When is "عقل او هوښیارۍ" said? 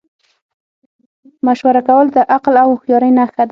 2.35-3.11